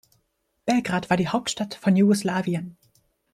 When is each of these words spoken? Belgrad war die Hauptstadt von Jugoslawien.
Belgrad 0.65 1.11
war 1.11 1.17
die 1.17 1.27
Hauptstadt 1.27 1.75
von 1.75 1.95
Jugoslawien. 1.95 2.75